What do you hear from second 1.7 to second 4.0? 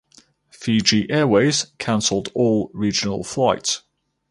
cancelled all regional flights.